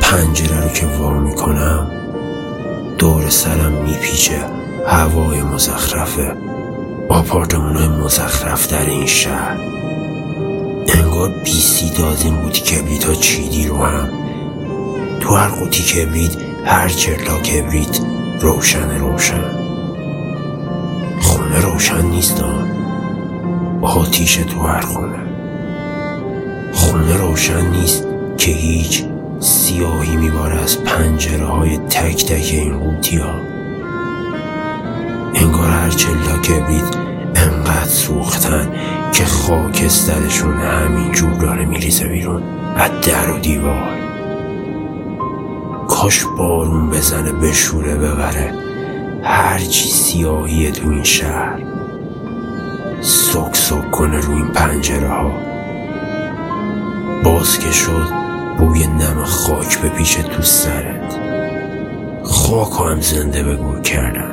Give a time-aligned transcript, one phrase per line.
[0.00, 1.90] پنجره رو که وا می‌کنم
[2.98, 4.38] دور سرم میپیچه.
[4.86, 6.36] هوای مزخرفه.
[7.08, 9.56] آپارتمانهای مزخرف در این شهر.
[10.88, 14.08] انگار بیسی دازین بودی کبریت ها چیدی رو هم.
[15.20, 18.00] تو هر قوطی کبریت هر چرتا کبریت
[18.40, 19.44] روشن روشن.
[21.20, 22.44] خونه روشن نیست
[23.82, 25.25] آتیش تو هر خونه.
[26.96, 28.06] خونه روشن نیست
[28.38, 29.04] که هیچ
[29.40, 33.34] سیاهی میباره از پنجره های تک تک این قوطی ها
[35.34, 36.96] انگار هر چلا کبریت
[37.34, 38.72] انقدر سوختن
[39.12, 42.42] که خاکسترشون همینجور داره میریزه بیرون
[42.76, 43.98] از در و دیوار.
[45.88, 48.54] کاش بارون بزنه بشوره ببره.
[49.22, 51.62] هرچی سیاهی تو این شهر
[53.00, 55.55] سک سک کنه رو این پنجره ها.
[57.26, 58.08] باز که شد
[58.58, 61.18] بوی نم خاک بپیچه تو سرت.
[62.22, 64.30] خاک هم زنده به گور کردن.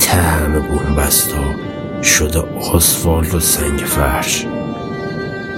[0.00, 1.44] تعم بومبستا
[2.02, 4.46] شده آسفالت و سنگ فرش.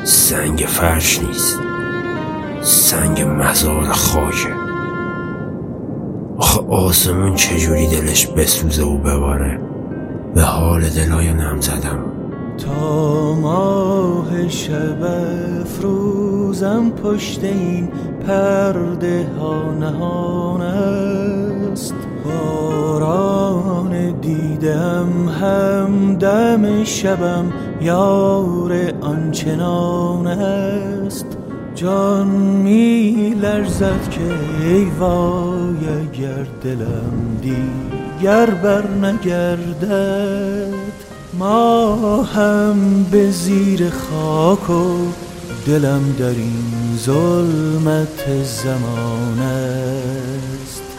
[0.05, 1.59] سنگ فرش نیست
[2.61, 4.55] سنگ مزار خاکه
[6.39, 9.61] آخه آسمون چجوری دلش بسوزه و بباره؟
[10.35, 12.05] به حال دلای نم زدم.
[12.59, 15.05] تا ماه شب
[16.63, 17.89] افروزم پشت این
[18.27, 21.95] پرده ها نهان است.
[22.25, 31.27] باران دیدم هم دم شبم یار آنچنان است.
[31.75, 34.21] جان می لرزد که
[34.67, 40.75] ای وای اگر دلم دیگر بر نگردد.
[41.39, 44.97] ما هم به زیر خاک و
[45.67, 50.90] دلم در این ظلمت زمان است.